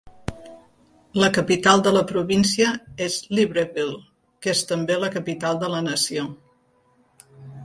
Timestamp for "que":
4.47-4.53